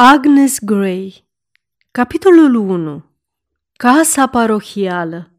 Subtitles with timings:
[0.00, 1.24] Agnes Gray
[1.90, 3.04] Capitolul 1
[3.76, 5.30] Casa parohială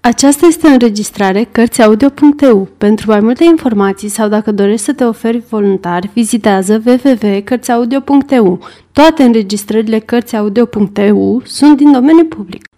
[0.00, 2.68] Aceasta este o înregistrare Cărțiaudio.eu.
[2.78, 8.66] Pentru mai multe informații sau dacă dorești să te oferi voluntar, vizitează www.cărțiaudio.eu.
[8.92, 12.68] Toate înregistrările Cărțiaudio.eu sunt din domeniu public.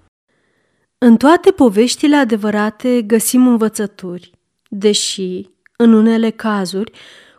[0.99, 4.31] În toate poveștile adevărate găsim învățături,
[4.69, 6.93] deși, în unele cazuri,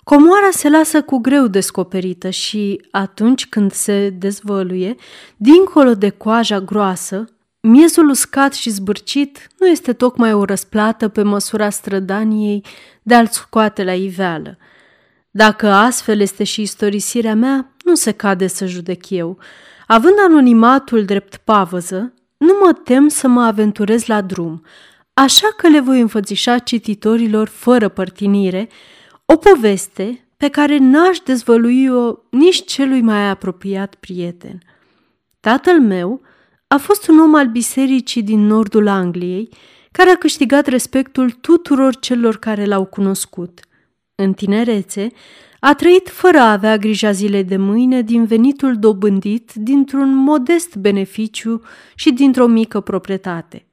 [0.09, 4.95] Comoara se lasă cu greu descoperită și, atunci când se dezvăluie,
[5.37, 7.25] dincolo de coaja groasă,
[7.61, 12.65] miezul uscat și zbârcit nu este tocmai o răsplată pe măsura strădaniei
[13.03, 14.57] de a-l scoate la iveală.
[15.31, 19.37] Dacă astfel este și istorisirea mea, nu se cade să judec eu.
[19.87, 24.63] Având anonimatul drept pavăză, nu mă tem să mă aventurez la drum,
[25.13, 28.69] așa că le voi înfățișa cititorilor fără părtinire,
[29.31, 34.61] o poveste pe care n-aș dezvălui-o nici celui mai apropiat prieten.
[35.39, 36.21] Tatăl meu
[36.67, 39.49] a fost un om al bisericii din nordul Angliei,
[39.91, 43.59] care a câștigat respectul tuturor celor care l-au cunoscut.
[44.15, 45.07] În tinerețe,
[45.59, 51.61] a trăit fără a avea grija zilei de mâine din venitul dobândit dintr-un modest beneficiu
[51.95, 53.65] și dintr-o mică proprietate.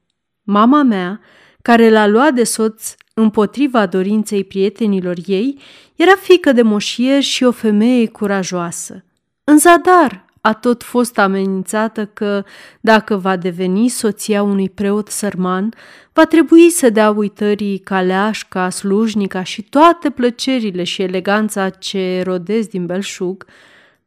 [0.43, 1.19] Mama mea,
[1.61, 5.59] care l-a luat de soț împotriva dorinței prietenilor ei,
[5.95, 9.03] era fică de moșier și o femeie curajoasă.
[9.43, 12.43] În zadar a tot fost amenințată că,
[12.81, 15.73] dacă va deveni soția unui preot sărman,
[16.13, 22.85] va trebui să dea uitării caleașca, slujnica și toate plăcerile și eleganța ce rodez din
[22.85, 23.45] belșug,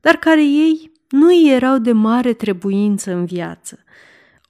[0.00, 3.78] dar care ei nu îi erau de mare trebuință în viață.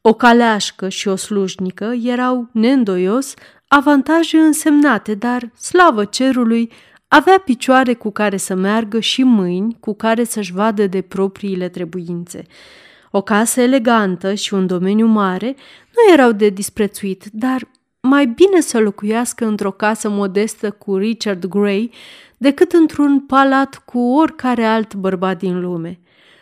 [0.00, 3.34] O caleașcă și o slujnică erau, neîndoios,
[3.72, 6.70] avantaje însemnate, dar, slavă cerului,
[7.08, 12.46] avea picioare cu care să meargă și mâini cu care să-și vadă de propriile trebuințe.
[13.10, 15.56] O casă elegantă și un domeniu mare
[15.94, 17.68] nu erau de disprețuit, dar
[18.00, 21.90] mai bine să locuiască într-o casă modestă cu Richard Gray
[22.36, 26.00] decât într-un palat cu oricare alt bărbat din lume.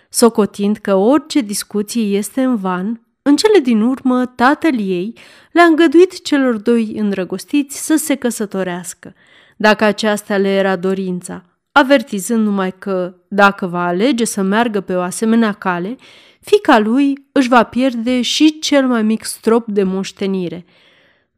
[0.08, 5.12] Socotind că orice discuție este în van, în cele din urmă, tatăl ei
[5.52, 9.14] le-a îngăduit celor doi îndrăgostiți să se căsătorească,
[9.56, 15.00] dacă aceasta le era dorința, avertizând numai că, dacă va alege să meargă pe o
[15.00, 15.96] asemenea cale,
[16.40, 20.64] fica lui își va pierde și cel mai mic strop de moștenire.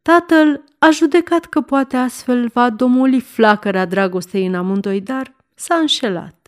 [0.01, 6.40] Tatăl a judecat că poate astfel va domoli flacăra dragostei în amândoi, dar s-a înșelat.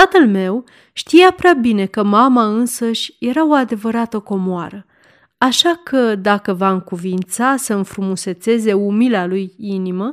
[0.00, 4.86] Tatăl meu știa prea bine că mama însăși era o adevărată comoară,
[5.38, 10.10] așa că dacă va încuvința să înfrumusețeze umila lui inimă,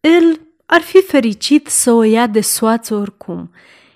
[0.00, 3.50] el ar fi fericit să o ia de soață oricum,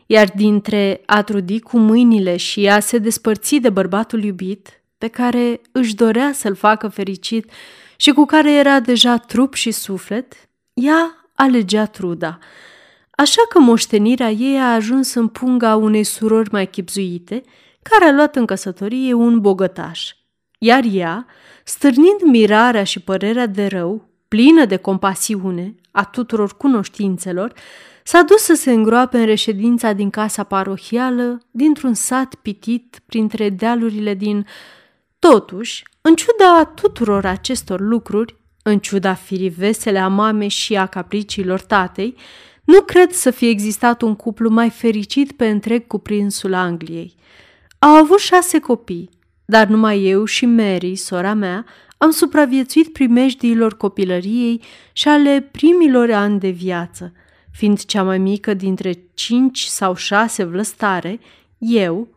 [0.07, 5.61] iar dintre a trudi cu mâinile și a se despărți de bărbatul iubit, pe care
[5.73, 7.51] își dorea să-l facă fericit
[7.97, 10.35] și cu care era deja trup și suflet,
[10.75, 12.39] ea alegea truda–
[13.21, 17.43] așa că moștenirea ei a ajuns în punga unei surori mai chipzuite,
[17.83, 20.13] care a luat în căsătorie un bogătaș.
[20.59, 21.27] Iar ea,
[21.65, 27.53] stârnind mirarea și părerea de rău, plină de compasiune a tuturor cunoștințelor,
[28.03, 34.15] s-a dus să se îngroape în reședința din casa parohială, dintr-un sat pitit printre dealurile
[34.15, 34.47] din...
[35.19, 41.61] Totuși, în ciuda tuturor acestor lucruri, în ciuda firii vesele a mamei și a capriciilor
[41.61, 42.17] tatei,
[42.69, 47.15] nu cred să fie existat un cuplu mai fericit pe întreg cuprinsul Angliei.
[47.79, 49.11] Au avut șase copii,
[49.45, 51.65] dar numai eu și Mary, sora mea,
[51.99, 54.63] am supraviețuit primejdiilor copilăriei
[54.93, 57.13] și ale primilor ani de viață.
[57.53, 61.21] Fiind cea mai mică dintre cinci sau șase vlăstare,
[61.59, 62.09] eu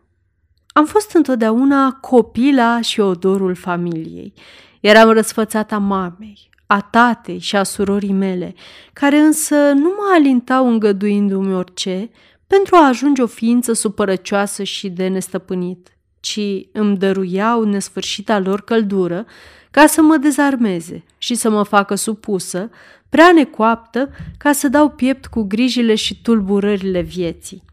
[0.68, 4.34] am fost întotdeauna copila și odorul familiei.
[4.80, 8.54] Eram răsfățata mamei, a tatei și a surorii mele,
[8.94, 12.10] care însă nu mă alintau îngăduindu-mi orice
[12.48, 16.40] pentru a ajunge o ființă supărăcioasă și de nestăpânit, ci
[16.72, 19.26] îmi dăruiau nesfârșita lor căldură
[19.72, 22.70] ca să mă dezarmeze și să mă facă supusă,
[23.10, 27.64] prea necoaptă ca să dau piept cu grijile și tulburările vieții.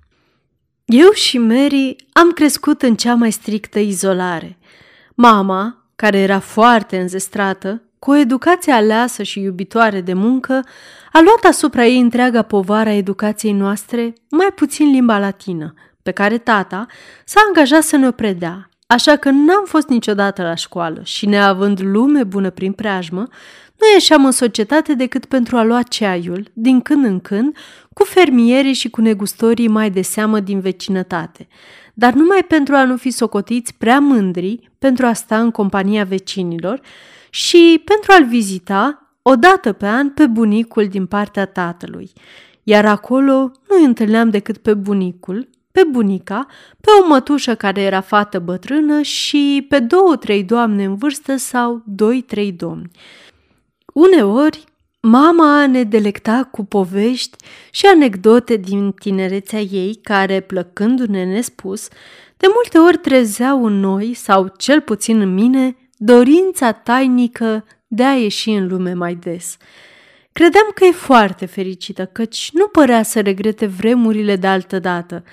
[0.84, 4.58] Eu și Mary am crescut în cea mai strictă izolare.
[5.14, 10.65] Mama, care era foarte înzestrată, cu o educație aleasă și iubitoare de muncă,
[11.12, 16.39] a luat asupra ei întreaga povară a educației noastre, mai puțin limba latină, pe care
[16.39, 16.87] tata
[17.25, 22.25] s-a angajat să ne-o predea, așa că n-am fost niciodată la școală și neavând lume
[22.25, 23.27] bună prin preajmă,
[23.79, 27.56] nu ieșeam în societate decât pentru a lua ceaiul, din când în când,
[27.93, 31.49] cu fermierii și cu negustorii mai de seamă din vecinătate,
[31.95, 36.81] dar numai pentru a nu fi socotiți prea mândri pentru a sta în compania vecinilor
[37.30, 42.12] și pentru a-l vizita o dată pe an pe bunicul din partea tatălui.
[42.62, 43.32] Iar acolo
[43.69, 46.46] nu îi întâlneam decât pe bunicul, pe bunica,
[46.80, 52.52] pe o mătușă care era fată bătrână și pe două-trei doamne în vârstă sau doi-trei
[52.52, 52.90] domni.
[53.94, 54.64] Uneori,
[55.00, 57.36] mama ne delecta cu povești
[57.70, 61.88] și anecdote din tinerețea ei care, plăcându-ne nespus,
[62.36, 68.12] de multe ori trezeau în noi, sau cel puțin în mine, dorința tainică de a
[68.12, 69.56] ieși în lume mai des.
[70.33, 75.25] Credeam că e foarte fericită, căci nu părea să regrete vremurile de altă dată.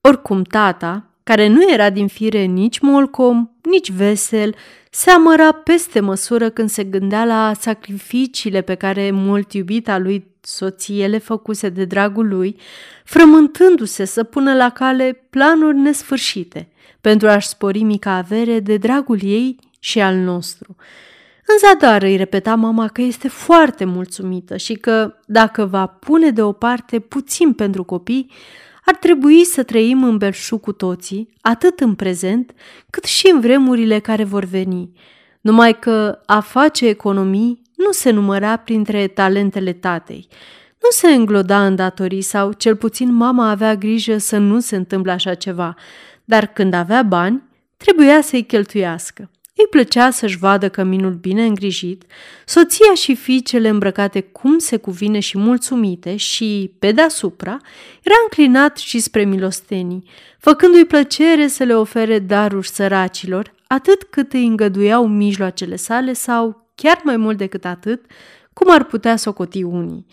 [0.00, 4.54] Oricum, tata, care nu era din fire nici molcom, nici vesel,
[4.90, 11.06] se amăra peste măsură când se gândea la sacrificiile pe care mult iubita lui soție
[11.06, 12.56] le făcuse de dragul lui,
[13.04, 16.68] frământându-se să pună la cale planuri nesfârșite
[17.00, 20.76] pentru a-și spori mica avere de dragul ei și al nostru.
[21.46, 26.98] În zadar îi repeta mama că este foarte mulțumită și că, dacă va pune deoparte
[26.98, 28.30] puțin pentru copii,
[28.84, 32.52] ar trebui să trăim în belșug cu toții, atât în prezent,
[32.90, 34.92] cât și în vremurile care vor veni.
[35.40, 40.28] Numai că a face economii nu se număra printre talentele tatei.
[40.82, 45.10] Nu se îngloda în datorii sau, cel puțin, mama avea grijă să nu se întâmple
[45.10, 45.74] așa ceva,
[46.24, 47.42] dar când avea bani,
[47.76, 49.30] trebuia să-i cheltuiască.
[49.60, 52.04] Îi plăcea să-și vadă căminul bine îngrijit,
[52.46, 57.56] soția și fiicele îmbrăcate cum se cuvine și mulțumite și, pe deasupra,
[58.02, 60.04] era înclinat și spre milostenii,
[60.38, 67.00] făcându-i plăcere să le ofere daruri săracilor, atât cât îi îngăduiau mijloacele sale sau, chiar
[67.04, 68.04] mai mult decât atât,
[68.52, 70.06] cum ar putea socoti unii.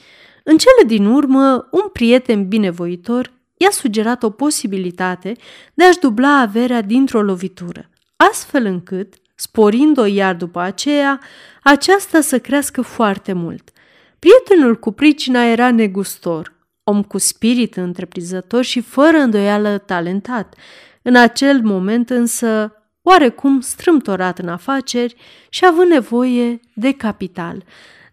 [0.44, 5.34] În cele din urmă, un prieten binevoitor i-a sugerat o posibilitate
[5.74, 11.20] de a-și dubla averea dintr-o lovitură, astfel încât sporind-o iar după aceea,
[11.64, 13.70] aceasta să crească foarte mult.
[14.20, 16.54] Prietenul cu pricina era negustor,
[16.84, 20.56] om cu spirit întreprinzător și fără îndoială talentat,
[21.02, 25.16] în acel moment însă oarecum strâmtorat în afaceri
[25.50, 27.64] și având nevoie de capital.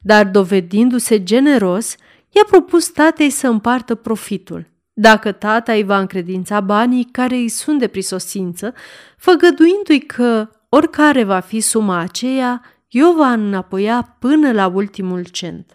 [0.00, 1.94] Dar dovedindu-se generos,
[2.28, 4.70] i-a propus tatei să împartă profitul.
[4.92, 8.74] Dacă tata îi va încredința banii care îi sunt de prisosință,
[9.16, 15.72] făgăduindu-i că Oricare va fi suma aceea, eu va înapoia până la ultimul cent.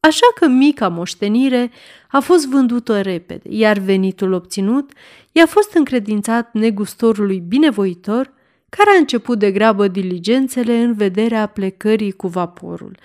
[0.00, 1.70] Așa că mica moștenire
[2.10, 4.92] a fost vândută repede, iar venitul obținut
[5.32, 8.32] i-a fost încredințat negustorului binevoitor,
[8.68, 12.96] care a început de grabă diligențele în vederea plecării cu vaporul.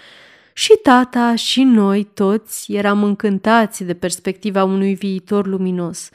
[0.53, 6.09] Și tata și noi toți eram încântați de perspectiva unui viitor luminos.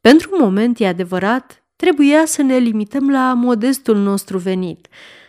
[0.00, 4.88] Pentru un moment, e adevărat, trebuia să ne limităm la modestul nostru venit,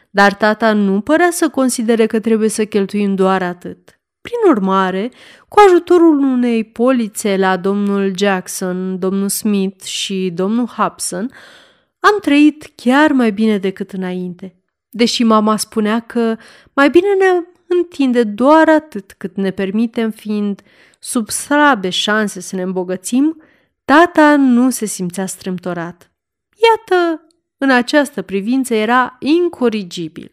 [0.10, 4.00] dar tata nu părea să considere că trebuie să cheltuim doar atât.
[4.22, 5.12] Prin urmare,
[5.48, 11.32] cu ajutorul unei polițe la domnul Jackson, domnul Smith și domnul Hobson,
[12.00, 14.56] am trăit chiar mai bine decât înainte.
[14.90, 16.36] Deși mama spunea că
[16.74, 20.62] mai bine ne întinde doar atât cât ne permitem, fiind
[21.00, 23.42] sub slabe șanse să ne îmbogățim,
[23.86, 26.11] tata nu se simțea strâmtorat.
[26.70, 27.28] Iată,
[27.58, 30.30] în această privință era incorrigibil.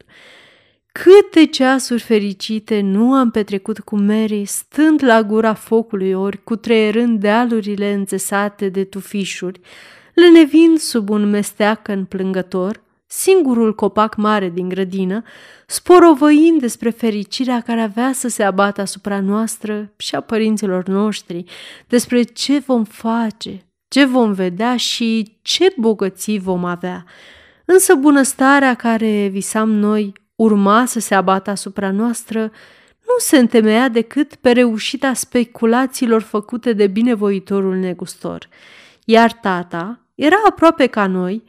[0.92, 7.20] Câte ceasuri fericite nu am petrecut cu Mary stând la gura focului ori cu treierând
[7.20, 9.60] dealurile înțesate de tufișuri,
[10.14, 15.22] lenevind sub un mesteac plângător, singurul copac mare din grădină,
[15.66, 21.44] sporovăind despre fericirea care avea să se abată asupra noastră și a părinților noștri,
[21.86, 27.04] despre ce vom face, ce vom vedea și ce bogății vom avea.
[27.64, 32.40] Însă bunăstarea care visam noi urma să se abată asupra noastră
[33.06, 38.48] nu se întemeia decât pe reușita speculațiilor făcute de binevoitorul negustor.
[39.04, 41.42] Iar tata era aproape ca noi,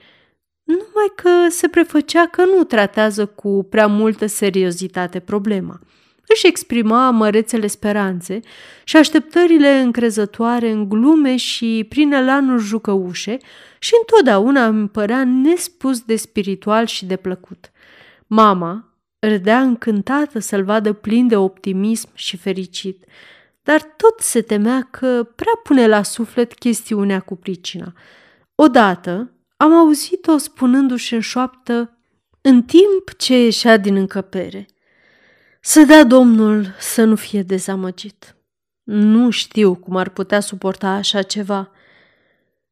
[0.63, 5.79] numai că se prefăcea că nu tratează cu prea multă seriozitate problema–
[6.34, 8.40] își exprima mărețele speranțe
[8.84, 13.38] și așteptările încrezătoare în glume și prin elanuri jucăușe
[13.80, 17.72] și întotdeauna îmi părea nespus de spiritual și de plăcut.
[18.28, 23.06] Mama râdea încântată să-l vadă plin de optimism și fericit,
[23.64, 27.94] dar tot se temea că prea pune la suflet chestiunea cu pricina.
[28.56, 31.98] Odată am auzit-o spunându-și în șoaptă
[32.42, 34.66] în timp ce ieșea din încăpere.
[35.60, 38.36] Să dea Domnul să nu fie dezamăgit.
[38.84, 41.72] Nu știu cum ar putea suporta așa ceva,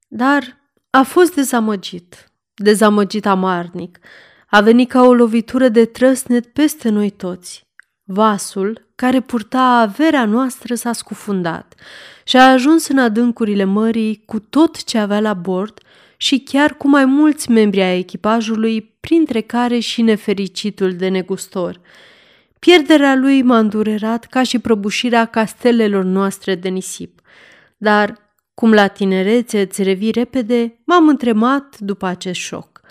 [0.08, 0.58] dar
[0.89, 4.00] a fost dezamăgit, dezamăgit amarnic.
[4.48, 7.65] A venit ca o lovitură de trăsnet peste noi toți.
[8.03, 11.75] Vasul, care purta averea noastră, s-a scufundat
[12.24, 15.79] și a ajuns în adâncurile mării cu tot ce avea la bord
[16.17, 21.82] și chiar cu mai mulți membri ai echipajului, printre care și nefericitul de negustor.
[22.67, 27.21] Pierderea lui m-a îndurerat ca și prăbușirea castelelor noastre de nisip.
[27.77, 32.81] Dar, cum la tinerețe îți revii repede, m-am întremat după acest șoc.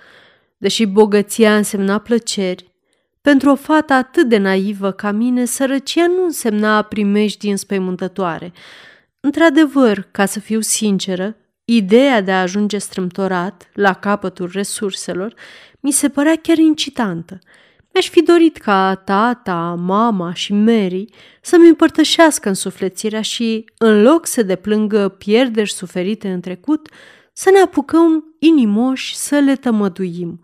[0.56, 2.72] Deși bogăția însemna plăceri,
[3.20, 8.52] pentru o fată atât de naivă ca mine, sărăcia nu însemna primești înspăimântătoare.
[9.20, 15.34] Într-adevăr, ca să fiu sinceră, ideea de a ajunge strâmtorat la capătul resurselor
[15.80, 17.38] mi se părea chiar incitantă.
[17.96, 21.04] Mi-aș fi dorit ca tata, mama și Mary
[21.40, 26.88] să-mi împărtășească însuflețirea și, în loc să deplângă pierderi suferite în trecut,
[27.32, 30.40] să ne apucăm inimoși să le tămăduim.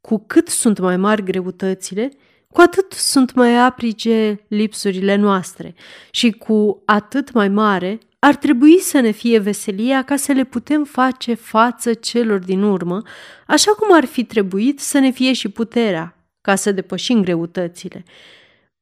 [0.00, 2.12] Cu cât sunt mai mari greutățile,
[2.52, 5.74] cu atât sunt mai aprige lipsurile noastre
[6.10, 10.84] și cu atât mai mare ar trebui să ne fie veselia ca să le putem
[10.84, 13.02] face față celor din urmă,
[13.46, 16.14] așa cum ar fi trebuit să ne fie și puterea
[16.50, 18.04] ca să depășim greutățile.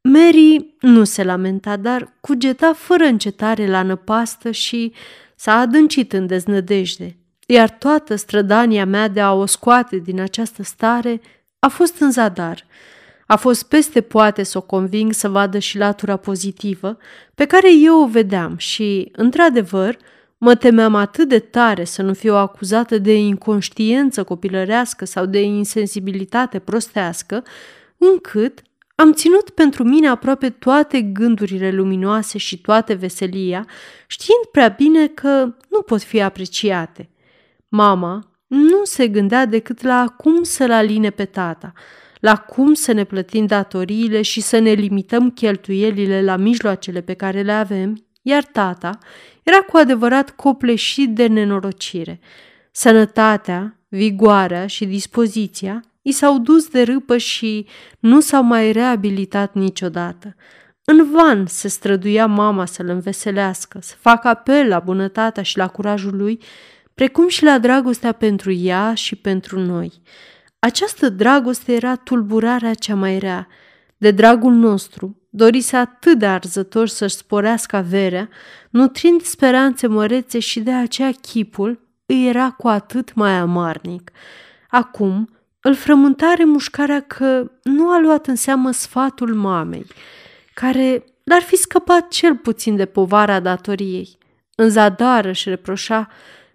[0.00, 4.92] Mary nu se lamenta, dar cugeta fără încetare la năpastă și
[5.36, 11.20] s-a adâncit în deznădejde, iar toată strădania mea de a o scoate din această stare
[11.58, 12.66] a fost în zadar.
[13.26, 16.98] A fost peste poate să o conving să vadă și latura pozitivă,
[17.34, 19.98] pe care eu o vedeam și, într-adevăr,
[20.38, 26.58] mă temeam atât de tare să nu fiu acuzată de inconștiență copilărească sau de insensibilitate
[26.58, 27.44] prostească,
[27.98, 28.62] încât
[28.94, 33.66] am ținut pentru mine aproape toate gândurile luminoase și toate veselia,
[34.06, 37.10] știind prea bine că nu pot fi apreciate.
[37.68, 41.72] Mama nu se gândea decât la cum să-l aline pe tata,
[42.20, 47.42] la cum să ne plătim datoriile și să ne limităm cheltuielile la mijloacele pe care
[47.42, 48.98] le avem, iar tata
[49.48, 52.20] era cu adevărat copleșit de nenorocire.
[52.70, 57.66] Sănătatea, vigoarea și dispoziția i s-au dus de râpă și
[57.98, 60.34] nu s-au mai reabilitat niciodată.
[60.84, 66.16] În van se străduia mama să-l înveselească, să facă apel la bunătatea și la curajul
[66.16, 66.40] lui,
[66.94, 69.92] precum și la dragostea pentru ea și pentru noi.
[70.58, 73.48] Această dragoste era tulburarea cea mai rea.
[73.96, 78.28] De dragul nostru, dorise atât de arzător să-și sporească averea,
[78.70, 84.10] nutrind speranțe mărețe și de aceea chipul îi era cu atât mai amarnic.
[84.68, 85.28] Acum
[85.60, 89.86] îl frământare mușcarea că nu a luat în seamă sfatul mamei,
[90.54, 94.18] care l-ar fi scăpat cel puțin de povara datoriei.
[94.56, 96.08] În zadar își reproșa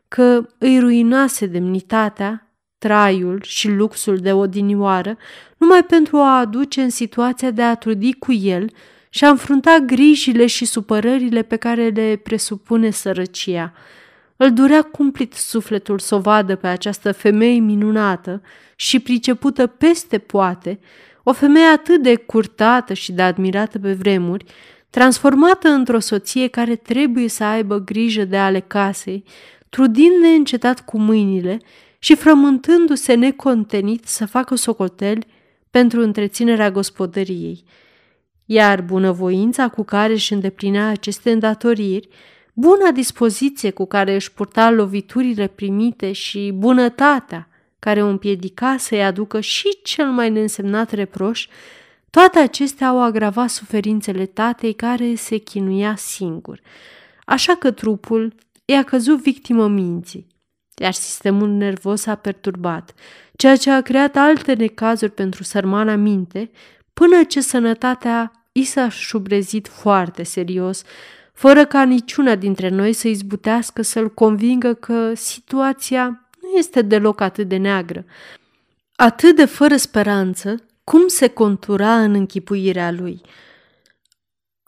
[0.07, 2.52] că îi ruinase demnitatea
[2.83, 5.17] traiul și luxul de odinioară
[5.57, 8.69] numai pentru a aduce în situația de a trudi cu el
[9.09, 13.73] și a înfrunta grijile și supărările pe care le presupune sărăcia.
[14.37, 18.41] Îl durea cumplit sufletul să o vadă pe această femeie minunată
[18.75, 20.79] și pricepută peste poate,
[21.23, 24.45] o femeie atât de curtată și de admirată pe vremuri,
[24.89, 29.23] transformată într-o soție care trebuie să aibă grijă de ale casei,
[29.69, 31.59] trudind neîncetat cu mâinile
[32.03, 35.27] și frământându-se necontenit să facă socoteli
[35.69, 37.63] pentru întreținerea gospodăriei.
[38.45, 42.07] Iar bunăvoința cu care își îndeplinea aceste îndatoriri,
[42.53, 47.47] buna dispoziție cu care își purta loviturile primite și bunătatea
[47.79, 51.47] care o împiedica să-i aducă și cel mai neînsemnat reproș,
[52.09, 56.61] toate acestea au agravat suferințele tatei care se chinuia singur.
[57.25, 58.33] Așa că trupul
[58.65, 60.31] i-a căzut victimă minții
[60.77, 62.93] iar sistemul nervos a perturbat,
[63.35, 66.51] ceea ce a creat alte necazuri pentru sărmana minte,
[66.93, 70.83] până ce sănătatea i s-a șubrezit foarte serios,
[71.33, 77.47] fără ca niciuna dintre noi să izbutească să-l convingă că situația nu este deloc atât
[77.47, 78.05] de neagră,
[78.95, 83.21] atât de fără speranță, cum se contura în închipuirea lui.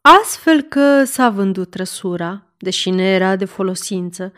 [0.02, 4.34] Astfel că s-a vândut trăsura, deși ne era de folosință,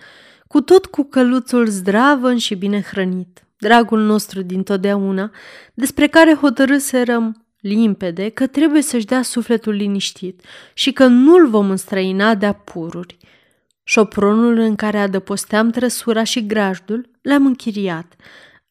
[0.48, 5.32] cu tot cu căluțul zdravăn și bine hrănit, dragul nostru dintotdeauna,
[5.74, 10.42] despre care hotărâserăm limpede că trebuie să-și dea sufletul liniștit
[10.74, 13.18] și că nu-l vom înstrăina de apururi.
[13.84, 18.16] Șopronul în care adăposteam trăsura și grajdul le-am închiriat.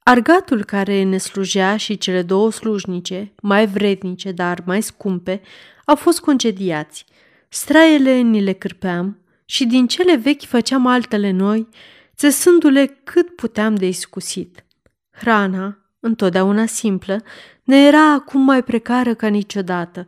[0.02, 5.40] Argatul care ne slujea și cele două slujnice, mai vrednice, dar mai scumpe,
[5.85, 7.04] au fost concediați.
[7.49, 11.69] Straiele ni le cârpeam și din cele vechi făceam altele noi,
[12.17, 14.65] țesându-le cât puteam de iscusit.
[15.11, 17.23] Hrana, întotdeauna simplă,
[17.65, 20.07] ne era acum mai precară ca niciodată,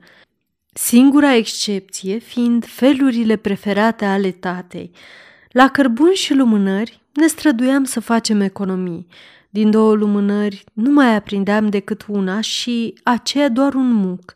[0.72, 4.90] singura excepție fiind felurile preferate ale tatei.
[5.50, 9.06] La cărbuni și lumânări ne străduiam să facem economii.
[9.50, 14.34] Din două lumânări nu mai aprindeam decât una și aceea doar un muc,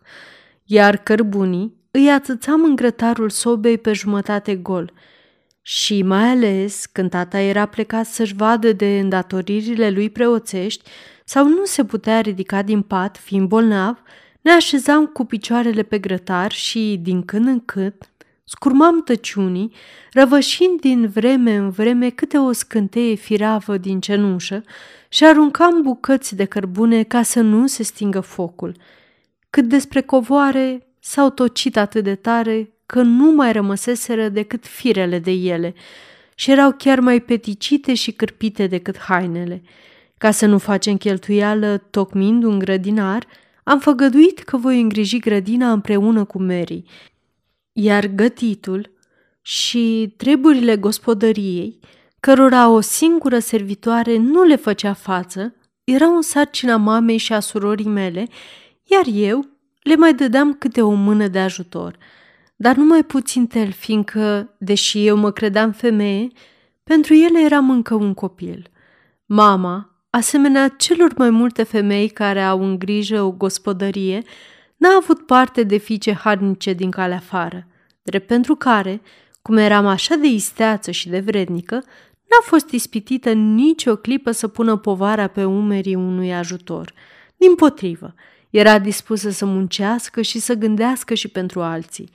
[0.64, 4.92] iar cărbunii îi atâțam în grătarul sobei pe jumătate gol.
[5.62, 10.90] Și mai ales când tata era plecat să-și vadă de îndatoririle lui preoțești
[11.25, 14.02] sau nu se putea ridica din pat, fiind bolnav,
[14.40, 17.94] ne așezam cu picioarele pe grătar și, din când în când,
[18.44, 19.75] scurmam tăciunii,
[20.12, 24.62] răvășind din vreme în vreme câte o scânteie firavă din cenușă
[25.08, 28.76] și aruncam bucăți de cărbune ca să nu se stingă focul.
[29.50, 35.30] Cât despre covoare, s-au tocit atât de tare că nu mai rămăseseră decât firele de
[35.30, 35.75] ele
[36.35, 39.62] și erau chiar mai peticite și cârpite decât hainele.
[40.18, 43.26] Ca să nu facem cheltuială tocmind un grădinar,
[43.64, 46.82] am făgăduit că voi îngriji grădina împreună cu Mary,
[47.73, 48.90] iar gătitul
[49.40, 51.78] și treburile gospodăriei,
[52.21, 55.54] cărora o singură servitoare nu le făcea față,
[55.85, 58.26] erau în sarcina mamei și a surorii mele,
[58.82, 59.51] iar eu
[59.82, 61.96] le mai dădeam câte o mână de ajutor,
[62.56, 66.28] dar numai puțin tel, fiindcă, deși eu mă credeam femeie,
[66.84, 68.70] pentru ele eram încă un copil.
[69.26, 74.22] Mama, asemenea celor mai multe femei care au în grijă o gospodărie,
[74.76, 77.66] n-a avut parte de fiice harnice din calea afară,
[78.02, 79.00] drept pentru care,
[79.42, 81.74] cum eram așa de isteață și de vrednică,
[82.32, 86.92] n-a fost ispitită nicio clipă să pună povara pe umerii unui ajutor.
[87.36, 88.14] Din potrivă,
[88.52, 92.11] era dispusă să muncească și să gândească și pentru alții.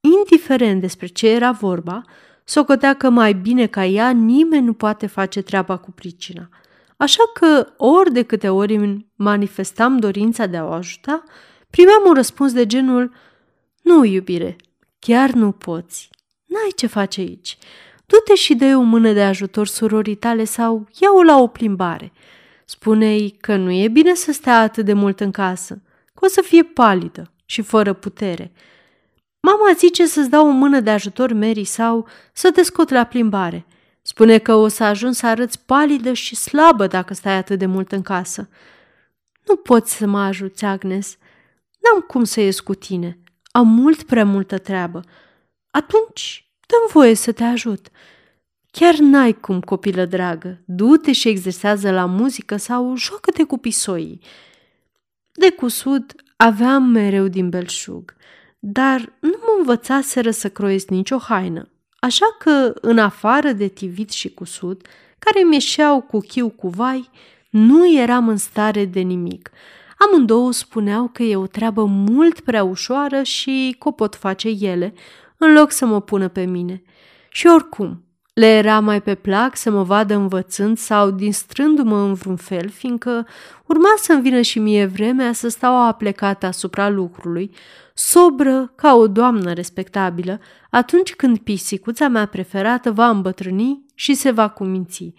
[0.00, 2.02] Indiferent despre ce era vorba,
[2.44, 6.48] socotea că mai bine ca ea nimeni nu poate face treaba cu pricina.
[6.96, 11.22] Așa că ori de câte ori manifestam dorința de a o ajuta,
[11.70, 13.12] primeam un răspuns de genul
[13.82, 14.56] Nu, iubire,
[14.98, 16.10] chiar nu poți.
[16.46, 17.58] N-ai ce face aici.
[18.06, 22.12] Du-te și dă o mână de ajutor surorii tale sau ia-o la o plimbare.
[22.64, 25.82] Spune-i că nu e bine să stea atât de mult în casă,
[26.14, 28.52] că o să fie palidă și fără putere.
[29.40, 33.66] Mama zice să-ți dau o mână de ajutor, Mary, sau să te scot la plimbare.
[34.02, 37.92] Spune că o să ajungi să arăți palidă și slabă dacă stai atât de mult
[37.92, 38.48] în casă.
[39.46, 41.16] Nu poți să mă ajuți, Agnes.
[41.78, 43.18] N-am cum să ies cu tine.
[43.50, 45.00] Am mult prea multă treabă.
[45.70, 47.88] Atunci dă voie să te ajut.
[48.70, 50.62] Chiar n-ai cum, copilă dragă.
[50.64, 54.20] Du-te și exersează la muzică sau joacă-te cu pisoii.
[55.32, 58.14] De cusut aveam mereu din belșug,
[58.58, 61.68] dar nu mă învățaseră să croiesc nicio haină,
[61.98, 64.86] așa că, în afară de tivit și cusut,
[65.18, 67.10] care mi ieșeau cu chiu cu vai,
[67.50, 69.50] nu eram în stare de nimic.
[69.98, 74.94] Amândouă spuneau că e o treabă mult prea ușoară și că o pot face ele,
[75.36, 76.82] în loc să mă pună pe mine.
[77.30, 82.36] Și oricum, le era mai pe plac să mă vadă învățând sau distrându-mă în vreun
[82.36, 83.26] fel, fiindcă
[83.66, 87.54] urma să-mi vină și mie vremea să stau aplecată asupra lucrului,
[87.94, 90.40] sobră ca o doamnă respectabilă,
[90.70, 95.14] atunci când pisicuța mea preferată va îmbătrâni și se va cuminți.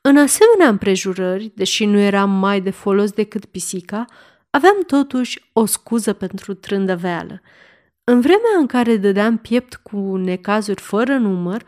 [0.00, 4.04] În asemenea împrejurări, deși nu eram mai de folos decât pisica,
[4.50, 7.40] aveam totuși o scuză pentru trândăveală.
[8.04, 11.62] În vremea în care dădeam piept cu necazuri fără număr,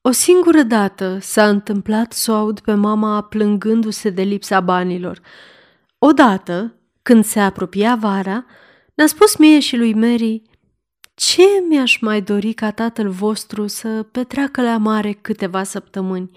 [0.00, 5.20] o singură dată s-a întâmplat să o aud pe mama plângându-se de lipsa banilor.
[5.98, 8.44] Odată, când se apropia vara,
[8.94, 10.42] ne-a spus mie și lui Mary
[11.14, 16.30] ce mi-aș mai dori ca tatăl vostru să petreacă la mare câteva săptămâni.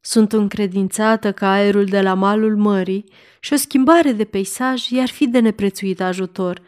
[0.00, 3.04] Sunt încredințată că aerul de la malul mării
[3.40, 6.62] și o schimbare de peisaj i-ar fi de neprețuit ajutor.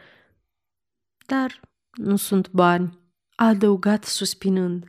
[1.27, 1.61] Dar
[1.93, 2.99] nu sunt bani,
[3.35, 4.85] a adăugat suspinând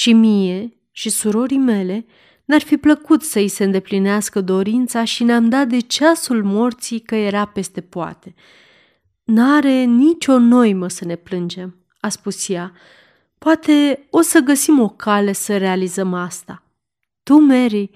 [0.00, 2.06] și mie și surorii mele
[2.44, 7.44] ne-ar fi plăcut să-i se îndeplinească dorința și ne-am dat de ceasul morții că era
[7.44, 8.34] peste poate.
[9.24, 12.72] N-are nicio noimă să ne plângem, a spus ea.
[13.38, 16.62] Poate o să găsim o cale să realizăm asta.
[17.22, 17.90] Tu, Mary,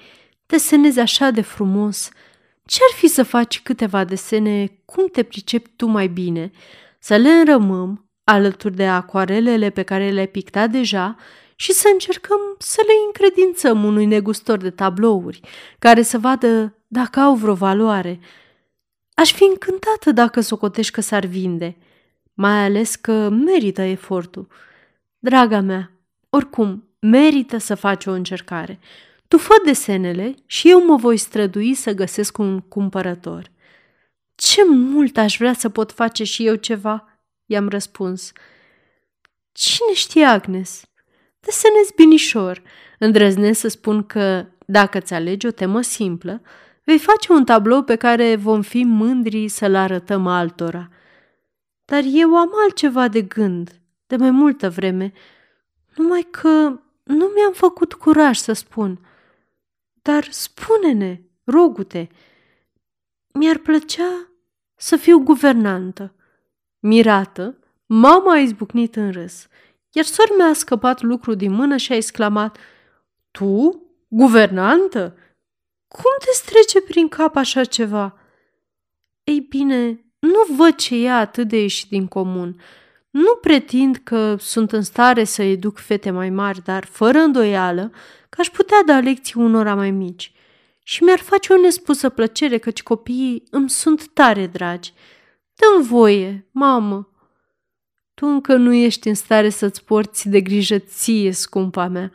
[0.47, 2.11] desenezi așa de frumos.
[2.65, 6.51] Ce-ar fi să faci câteva desene cum te pricepi tu mai bine,
[6.99, 11.17] să le înrămăm alături de acoarelele pe care le-ai pictat deja
[11.57, 15.41] și să încercăm să le încredințăm unui negustor de tablouri,
[15.79, 18.21] care să vadă dacă au vreo valoare.
[19.15, 21.77] Aș fi încântată dacă socotești că s-ar vinde,
[22.35, 24.49] mai ales că merită efortul.
[25.19, 25.91] Draga mea,
[26.31, 28.79] oricum, merită să faci o încercare.
[29.29, 33.51] Tu fă desenele și eu mă voi strădui să găsesc un cumpărător.
[34.35, 38.33] Ce mult aș vrea să pot face și eu ceva, i-am răspuns.
[39.53, 40.83] Cine știe, Agnes?
[41.45, 42.63] Desenez binișor.
[42.99, 46.43] Îndrăznesc să spun că, dacă ți alegi o temă simplă,
[46.85, 50.89] vei face un tablou pe care vom fi mândri să-l arătăm altora.
[51.85, 55.13] Dar eu am altceva de gând, de mai multă vreme,
[55.97, 59.07] numai că nu mi-am făcut curaj să spun.
[60.03, 62.09] Dar spune-ne, rogute,
[63.33, 64.29] mi-ar plăcea
[64.77, 66.15] să fiu guvernantă.
[66.79, 69.47] Mirată, mama a izbucnit în râs,
[69.95, 72.57] iar sor mea a scăpat lucru din mână și a exclamat
[73.31, 73.83] Tu?
[74.09, 75.17] Guvernantă?
[75.89, 78.19] Cum te strece prin cap așa ceva?
[79.25, 82.61] Ei bine, nu văd ce e atât de ieșit din comun.
[83.11, 87.93] Nu pretind că sunt în stare să educ fete mai mari, dar fără îndoială
[88.29, 90.33] că aș putea da lecții unora mai mici.
[90.83, 94.93] Și mi-ar face o nespusă plăcere căci copiii îmi sunt tare dragi.
[95.55, 97.09] Dă-mi voie, mamă.
[98.15, 102.13] Tu încă nu ești în stare să-ți porți de grijă ție, scumpa mea,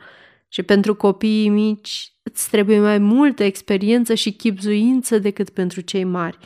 [0.48, 6.38] și pentru copiii mici îți trebuie mai multă experiență și chipzuință decât pentru cei mari.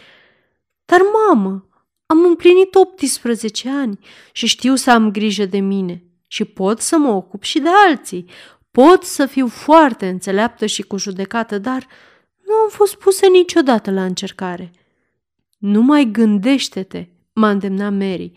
[0.85, 1.69] Dar, mamă,
[2.07, 3.99] am împlinit 18 ani
[4.33, 8.25] și știu să am grijă de mine și pot să mă ocup și de alții.
[8.71, 11.87] Pot să fiu foarte înțeleaptă și cu judecată, dar
[12.47, 14.71] nu am fost pusă niciodată la încercare.
[15.59, 18.33] Nu mai gândește-te, m-a îndemnat Mary.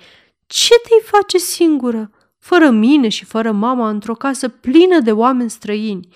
[0.48, 6.08] Ce te-i face singură, fără mine și fără mama, într-o casă plină de oameni străini?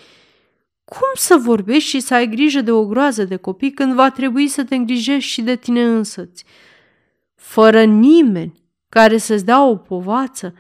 [0.84, 4.48] Cum să vorbești și să ai grijă de o groază de copii când va trebui
[4.48, 6.46] să te îngrijești și de tine însăți?
[7.36, 10.54] Fără nimeni care să-ți dea o povață,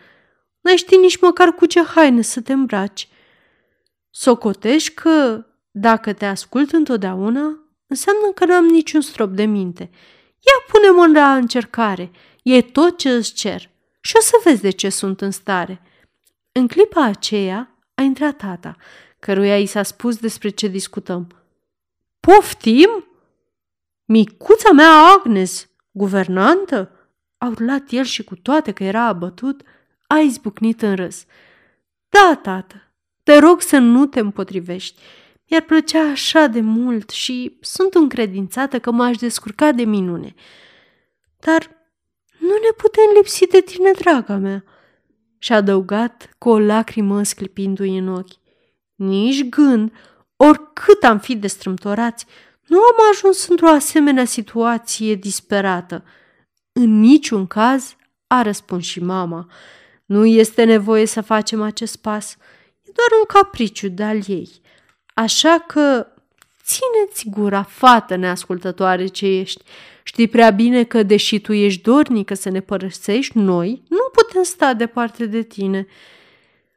[0.61, 3.07] n-ai ști nici măcar cu ce haine să te îmbraci.
[4.09, 9.89] Socotești că, dacă te ascult întotdeauna, înseamnă că n-am niciun strop de minte.
[10.39, 13.69] Ia pune-mă la încercare, e tot ce îți cer
[14.01, 15.81] și o să vezi de ce sunt în stare.
[16.51, 18.75] În clipa aceea a intrat tata,
[19.19, 21.27] căruia i s-a spus despre ce discutăm.
[22.19, 23.05] Poftim?
[24.05, 26.91] Micuța mea Agnes, guvernantă?
[27.37, 29.61] A urlat el și cu toate că era abătut,
[30.07, 31.25] a izbucnit în râs.
[32.09, 32.91] Da, tată,
[33.23, 34.99] te rog să nu te împotrivești.
[35.49, 40.35] Mi-ar plăcea așa de mult și sunt încredințată că m-aș descurca de minune.
[41.39, 41.80] Dar
[42.41, 44.63] nu ne putem lipsi de tine, draga mea,
[45.37, 48.39] și-a adăugat cu o lacrimă sclipindu-i în ochi.
[48.95, 49.93] Nici gând,
[50.35, 52.25] oricât am fi destrâmtorați,
[52.67, 56.03] nu am ajuns într-o asemenea situație disperată.
[56.71, 57.95] În niciun caz,
[58.27, 59.47] a răspuns și mama,
[60.05, 62.37] nu este nevoie să facem acest pas,
[62.81, 64.61] e doar un capriciu de-al ei.
[65.13, 66.07] Așa că
[66.63, 69.63] țineți gura, fată neascultătoare ce ești.
[70.03, 74.73] Știi prea bine că, deși tu ești dornică să ne părăsești, noi nu putem sta
[74.73, 75.85] departe de tine.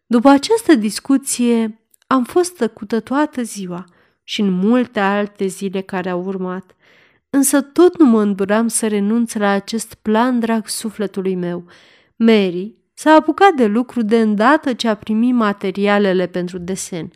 [0.07, 3.85] După această discuție, am fost tăcută toată ziua
[4.23, 6.77] și în multe alte zile care au urmat,
[7.31, 11.64] însă tot nu mă înduram să renunț la acest plan drag sufletului meu.
[12.16, 17.12] Mary s-a apucat de lucru de îndată ce a primit materialele pentru desen,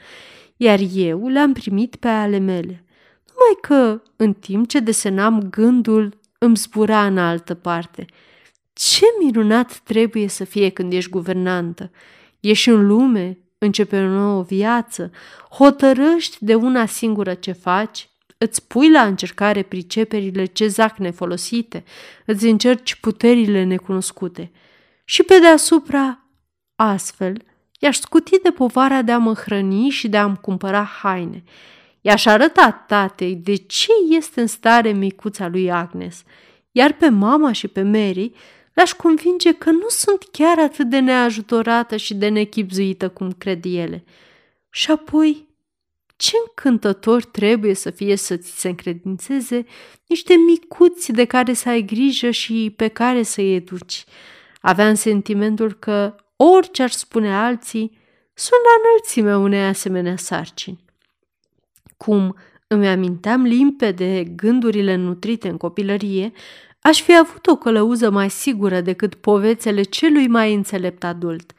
[0.61, 2.85] iar eu le-am primit pe ale mele.
[3.27, 8.05] Numai că, în timp ce desenam, gândul îmi zbura în altă parte.
[8.73, 11.91] Ce minunat trebuie să fie când ești guvernantă!
[12.41, 15.11] Ești în lume, începe o nouă viață,
[15.51, 21.85] hotărăști de una singură ce faci, îți pui la încercare priceperile ce zac nefolosite,
[22.27, 24.51] îți încerci puterile necunoscute.
[25.05, 26.27] Și pe deasupra,
[26.77, 27.43] astfel,
[27.79, 31.43] i-aș scuti de povara de a mă hrăni și de a-mi cumpăra haine.
[32.01, 36.23] I-aș arăta tatei de ce este în stare micuța lui Agnes,
[36.71, 38.33] iar pe mama și pe Mary
[38.73, 44.05] le-aș convinge că nu sunt chiar atât de neajutorată și de nechipzuită cum cred ele.
[44.71, 45.47] Și apoi,
[46.17, 49.65] ce încântător trebuie să fie să ți se încredințeze
[50.07, 54.05] niște micuți de care să ai grijă și pe care să-i educi.
[54.61, 57.99] Aveam sentimentul că orice ar spune alții,
[58.35, 60.85] sunt la înălțimea unei asemenea sarcini.
[61.97, 66.33] Cum îmi aminteam limpede gândurile nutrite în copilărie,
[66.81, 71.53] Aș fi avut o călăuză mai sigură decât povețele celui mai înțelept adult.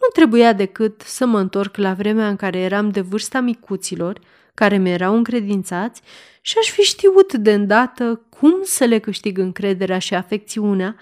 [0.00, 4.20] Nu trebuia decât să mă întorc la vremea în care eram de vârsta micuților,
[4.54, 6.02] care mi erau încredințați
[6.40, 10.96] și aș fi știut de îndată cum să le câștig încrederea și afecțiunea,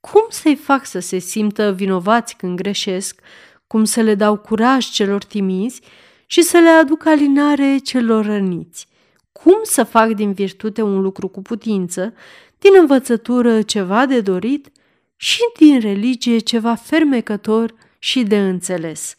[0.00, 3.20] cum să-i fac să se simtă vinovați când greșesc,
[3.66, 5.80] cum să le dau curaj celor timizi
[6.26, 8.86] și să le aduc alinare celor răniți,
[9.32, 12.14] cum să fac din virtute un lucru cu putință,
[12.58, 14.70] din învățătură ceva de dorit
[15.16, 19.14] și din religie ceva fermecător și de înțeles.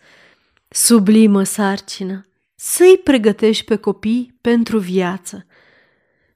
[0.67, 5.45] Sublimă sarcină, să-i pregătești pe copii pentru viață,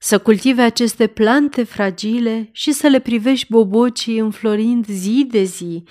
[0.05, 5.83] să cultive aceste plante fragile și să le privești bobocii înflorind zi de zi.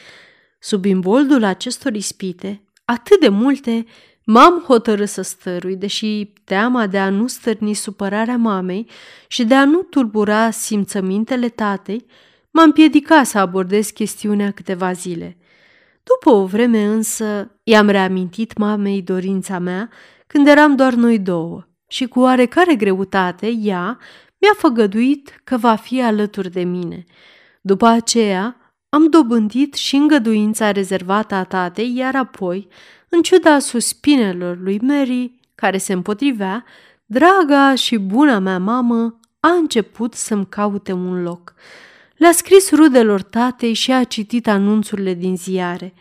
[0.59, 3.85] Sub imboldul acestor ispite, atât de multe,
[4.25, 8.89] m-am hotărât să stărui, deși teama de a nu stârni supărarea mamei
[9.29, 12.07] și de a nu tulbura simțămintele tatei
[12.51, 15.37] m-a împiedicat să abordez chestiunea câteva zile.
[16.03, 19.91] După o vreme însă, i-am reamintit mamei dorința mea
[20.27, 23.99] când eram doar noi două și cu oarecare greutate ea
[24.39, 27.05] mi-a făgăduit că va fi alături de mine.
[27.61, 28.57] După aceea,
[28.89, 32.69] am dobândit și îngăduința rezervată a tatei, iar apoi,
[33.09, 36.65] în ciuda suspinelor lui Mary, care se împotrivea,
[37.07, 41.55] draga și buna mea mamă a început să-mi caute un loc.
[42.17, 45.95] Le-a scris rudelor tatei și a citit anunțurile din ziare.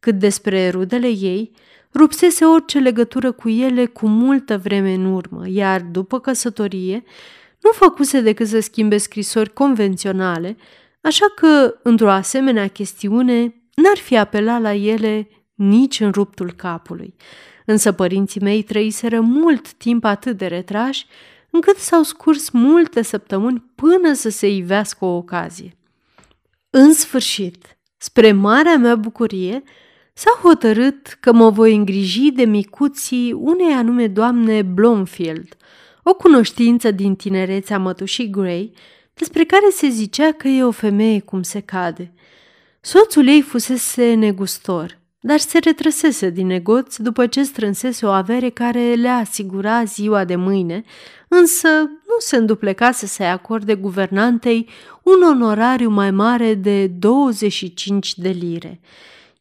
[0.00, 1.52] Cât despre rudele ei,
[1.94, 7.04] rupsese orice legătură cu ele cu multă vreme în urmă, iar după căsătorie
[7.60, 10.56] nu făcuse decât să schimbe scrisori convenționale,
[11.00, 17.14] așa că, într-o asemenea chestiune, n-ar fi apelat la ele nici în ruptul capului.
[17.66, 21.06] Însă părinții mei trăiseră mult timp atât de retrași,
[21.50, 25.76] încât s-au scurs multe săptămâni până să se ivească o ocazie.
[26.70, 29.62] În sfârșit, spre marea mea bucurie,
[30.18, 35.56] s-a hotărât că mă voi îngriji de micuții unei anume doamne Blomfield,
[36.02, 38.72] o cunoștință din tinerețea mătușii Gray,
[39.14, 42.12] despre care se zicea că e o femeie cum se cade.
[42.80, 48.94] Soțul ei fusese negustor, dar se retrăsese din negoț după ce strânsese o avere care
[48.94, 50.82] le asigura ziua de mâine,
[51.28, 54.68] însă nu se înduplecase să-i acorde guvernantei
[55.02, 58.80] un onorariu mai mare de 25 de lire.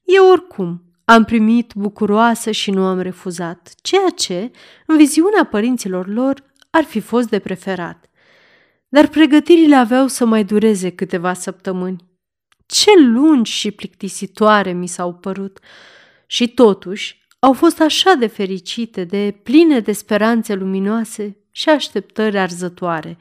[0.08, 4.52] Eu oricum am primit bucuroasă și nu am refuzat, ceea ce,
[4.86, 8.10] în viziunea părinților lor, ar fi fost de preferat.
[8.90, 12.06] Dar pregătirile aveau să mai dureze câteva săptămâni.
[12.66, 15.60] Ce lungi și plictisitoare mi s-au părut!
[16.26, 23.18] Și totuși au fost așa de fericite, de pline de speranțe luminoase și așteptări arzătoare.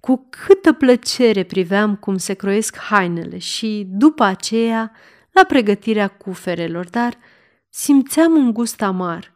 [0.00, 4.92] Cu câtă plăcere priveam cum se croiesc hainele și, după aceea,
[5.36, 7.18] la pregătirea cuferelor, dar
[7.68, 9.34] simțeam un gust amar.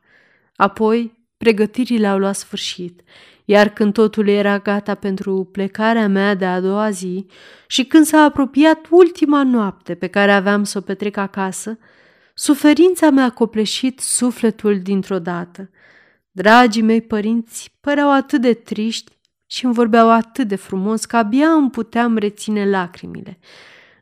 [0.56, 3.00] Apoi, pregătirile au luat sfârșit,
[3.44, 7.26] iar când totul era gata pentru plecarea mea de a doua zi
[7.66, 11.78] și când s-a apropiat ultima noapte pe care aveam să o petrec acasă,
[12.34, 15.70] suferința mi-a copleșit sufletul dintr-o dată.
[16.30, 19.12] Dragii mei părinți păreau atât de triști
[19.46, 23.38] și îmi vorbeau atât de frumos că abia îmi puteam reține lacrimile.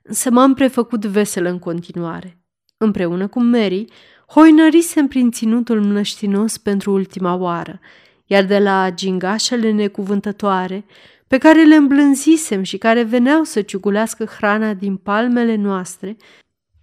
[0.08, 2.38] Însă m-am prefăcut veselă în continuare.
[2.76, 3.84] Împreună cu Mary,
[4.28, 7.80] hoinărisem prin ținutul mlăștinos pentru ultima oară,
[8.26, 10.84] iar de la gingașele necuvântătoare,
[11.26, 16.16] pe care le îmblânzisem și care veneau să ciugulească hrana din palmele noastre,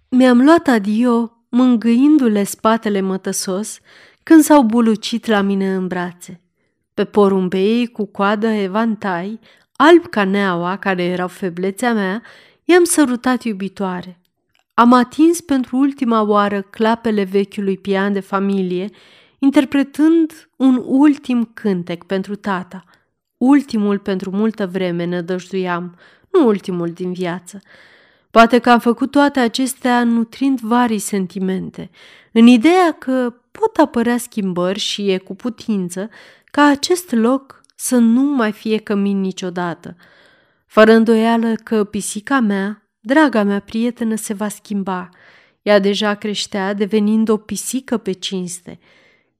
[0.08, 3.78] mi-am luat adio mângâindu-le spatele mătăsos
[4.22, 6.40] când s-au bulucit la mine în brațe.
[6.94, 9.40] Pe porumbei cu coadă evantai,
[9.76, 12.22] alb ca neaua, care erau feblețea mea,
[12.68, 14.20] i-am sărutat iubitoare.
[14.74, 18.90] Am atins pentru ultima oară clapele vechiului pian de familie,
[19.38, 22.84] interpretând un ultim cântec pentru tata.
[23.36, 25.96] Ultimul pentru multă vreme nădăjduiam,
[26.30, 27.60] nu ultimul din viață.
[28.30, 31.90] Poate că am făcut toate acestea nutrind varii sentimente,
[32.32, 36.08] în ideea că pot apărea schimbări și e cu putință
[36.44, 39.96] ca acest loc să nu mai fie cămin niciodată.
[40.66, 45.08] Fără îndoială că pisica mea, draga mea prietenă, se va schimba.
[45.62, 48.78] Ea deja creștea, devenind o pisică pe cinste.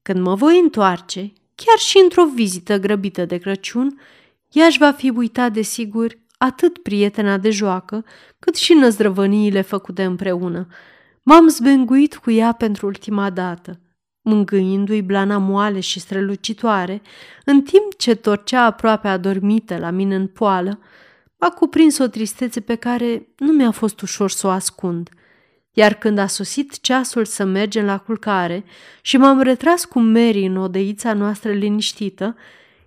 [0.03, 4.01] Când mă voi întoarce, chiar și într-o vizită grăbită de Crăciun,
[4.51, 8.05] ea își va fi uitat de sigur atât prietena de joacă,
[8.39, 10.67] cât și năzdrăvăniile făcute împreună.
[11.23, 13.81] M-am zbenguit cu ea pentru ultima dată,
[14.21, 17.03] mângâindu-i blana moale și strălucitoare,
[17.45, 20.79] în timp ce torcea aproape adormită la mine în poală,
[21.39, 25.09] a cuprins o tristețe pe care nu mi-a fost ușor să o ascund.
[25.73, 28.65] iar când a sosit ceasul să mergem la culcare
[29.03, 32.37] și m-am retras cu Mary în odeița noastră liniștită,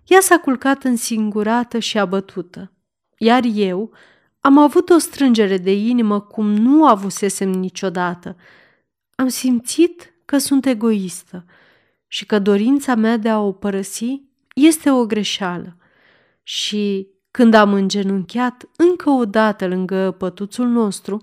[0.07, 2.71] ea s-a culcat însingurată și abătută.
[3.17, 3.93] Iar eu
[4.39, 8.35] am avut o strângere de inimă cum nu avusesem niciodată.
[9.15, 11.45] Am simțit că sunt egoistă
[12.07, 14.21] și că dorința mea de a o părăsi
[14.55, 15.77] este o greșeală.
[16.43, 21.21] Și când am îngenunchiat încă o dată lângă pătuțul nostru,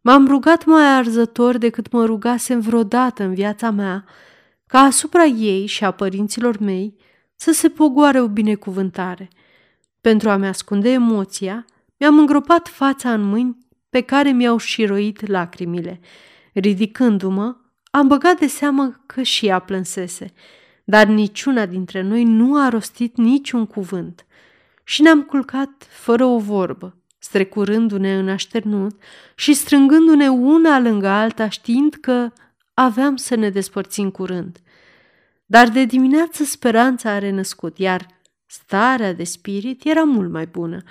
[0.00, 4.04] m-am rugat mai arzător decât mă rugasem vreodată în viața mea,
[4.66, 6.96] ca asupra ei și a părinților mei
[7.34, 9.28] să se pogoare o binecuvântare.
[10.00, 11.64] Pentru a-mi ascunde emoția,
[11.96, 13.56] mi-am îngropat fața în mâini
[13.90, 16.00] pe care mi-au șiroit lacrimile.
[16.52, 17.56] Ridicându-mă,
[17.90, 20.32] am băgat de seamă că și ea plânsese,
[20.84, 24.26] dar niciuna dintre noi nu a rostit niciun cuvânt.
[24.90, 29.00] Și ne-am culcat fără o vorbă, strecurându-ne în așternut
[29.34, 32.32] și strângându-ne una lângă alta, știind că
[32.74, 34.58] aveam să ne despărțim curând.
[35.46, 38.06] Dar de dimineață speranța a renăscut, iar
[38.46, 40.82] starea de spirit era mult mai bună.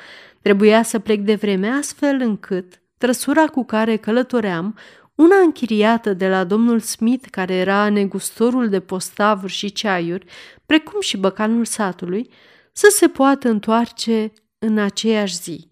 [0.41, 4.77] Trebuia să plec de vreme astfel încât trăsura cu care călătoream,
[5.15, 10.25] una închiriată de la domnul Smith, care era negustorul de postavuri și ceaiuri,
[10.65, 12.29] precum și băcanul satului,
[12.73, 15.69] să se poată întoarce în aceeași zi.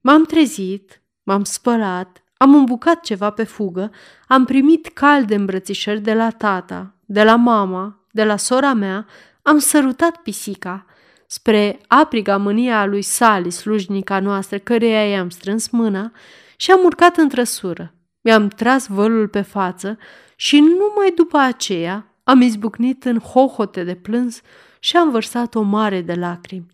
[0.00, 3.90] M-am trezit, m-am spălat, am îmbucat ceva pe fugă,
[4.26, 9.06] am primit calde îmbrățișări de la tata, de la mama, de la sora mea,
[9.42, 10.86] am sărutat pisica,
[11.26, 16.12] spre apriga mânia lui Sali, slujnica noastră, căreia i-am strâns mâna,
[16.56, 17.94] și am urcat în trăsură.
[18.20, 19.98] Mi-am tras vălul pe față
[20.36, 24.40] și numai după aceea am izbucnit în hohote de plâns
[24.78, 26.66] și am vărsat o mare de lacrimi.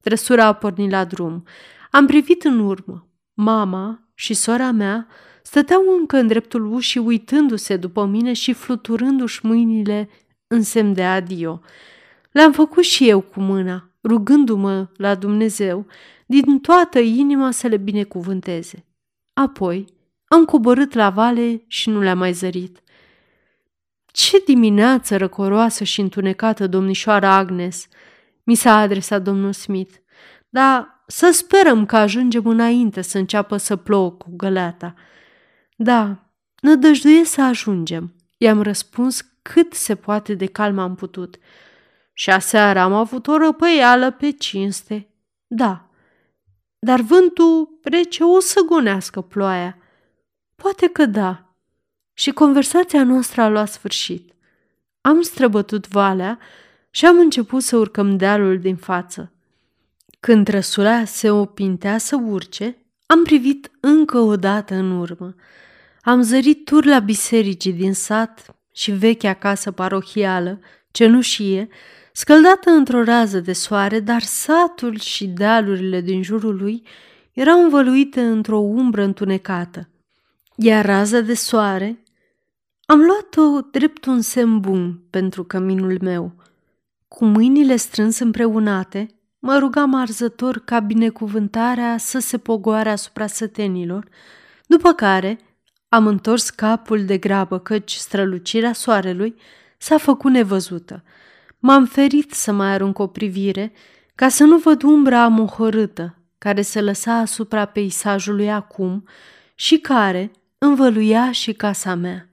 [0.00, 1.44] Trăsura a pornit la drum.
[1.90, 3.08] Am privit în urmă.
[3.34, 5.06] Mama și sora mea
[5.42, 10.08] stăteau încă în dreptul ușii, uitându-se după mine și fluturându-și mâinile
[10.46, 11.60] în semn de adio.
[12.30, 15.86] Le-am făcut și eu cu mâna, rugându-mă la Dumnezeu
[16.26, 18.84] din toată inima să le binecuvânteze.
[19.32, 19.84] Apoi
[20.24, 22.80] am coborât la vale și nu le-am mai zărit.
[24.12, 27.88] Ce dimineață răcoroasă și întunecată, domnișoara Agnes!"
[28.48, 29.94] mi s-a adresat domnul Smith.
[30.48, 34.94] Dar să sperăm că ajungem înainte să înceapă să plouă cu găleata.
[35.76, 41.36] Da, nădăjduie să ajungem, i-am răspuns cât se poate de calm am putut.
[42.12, 45.14] Și aseară am avut o răpăială pe cinste.
[45.46, 45.90] Da,
[46.78, 49.78] dar vântul rece o să gonească ploaia.
[50.54, 51.47] Poate că da,
[52.18, 54.32] și conversația noastră a luat sfârșit.
[55.00, 56.38] Am străbătut valea
[56.90, 59.32] și am început să urcăm dealul din față.
[60.20, 62.76] Când trăsura se opintea să urce,
[63.06, 65.34] am privit încă o dată în urmă.
[66.02, 71.68] Am zărit turla bisericii din sat și vechea casă parohială, cenușie,
[72.12, 76.82] scăldată într-o rază de soare, dar satul și dealurile din jurul lui
[77.32, 79.88] erau învăluite într-o umbră întunecată,
[80.56, 82.02] iar raza de soare
[82.90, 86.32] am luat-o drept un semn bun pentru căminul meu.
[87.08, 89.06] Cu mâinile strâns împreunate,
[89.38, 94.08] mă rugam arzător ca binecuvântarea să se pogoare asupra sătenilor,
[94.66, 95.38] după care
[95.88, 99.34] am întors capul de grabă căci strălucirea soarelui
[99.78, 101.04] s-a făcut nevăzută.
[101.58, 103.72] M-am ferit să mai arunc o privire
[104.14, 109.04] ca să nu văd umbra amohorâtă care se lăsa asupra peisajului acum
[109.54, 112.27] și care învăluia și casa mea.